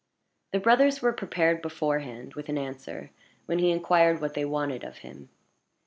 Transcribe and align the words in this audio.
The 0.51 0.59
brothers 0.59 1.03
were 1.03 1.13
prepared 1.13 1.61
beforehand 1.61 2.33
with 2.33 2.49
an 2.49 2.57
answer 2.57 3.11
when 3.45 3.59
he 3.59 3.69
inquired 3.69 4.19
what 4.19 4.33
they 4.33 4.45
wanted 4.45 4.83
of 4.83 4.97
him. 5.05 5.29